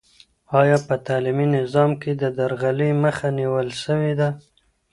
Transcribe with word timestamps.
آیا 0.61 0.77
په 0.87 0.95
تعلیمي 1.07 1.47
نظام 1.57 1.91
کې 2.01 2.11
د 2.21 2.23
درغلۍ 2.37 2.91
مخه 3.03 3.27
نیول 3.37 3.67
سوې 3.83 4.13
ده؟ 4.19 4.29